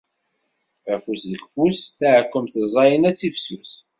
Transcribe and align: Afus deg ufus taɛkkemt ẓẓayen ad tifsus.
Afus 0.93 1.21
deg 1.31 1.41
ufus 1.45 1.79
taɛkkemt 1.97 2.53
ẓẓayen 2.65 3.07
ad 3.09 3.15
tifsus. 3.19 3.71